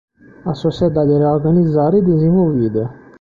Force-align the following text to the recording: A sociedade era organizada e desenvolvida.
A 0.45 0.53
sociedade 0.65 1.13
era 1.19 1.31
organizada 1.37 1.95
e 1.97 2.01
desenvolvida. 2.11 2.83